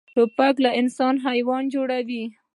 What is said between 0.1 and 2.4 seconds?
توپک له انسان حیوان جوړوي.